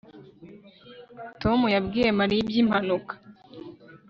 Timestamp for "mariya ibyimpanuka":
2.19-3.13